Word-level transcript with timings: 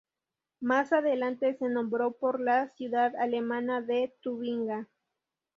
Más 0.61 0.93
adelante 0.93 1.53
se 1.59 1.69
nombró 1.69 2.09
por 2.13 2.39
la 2.39 2.67
ciudad 2.69 3.15
alemana 3.17 3.81
de 3.81 4.11
Tubinga. 4.23 4.87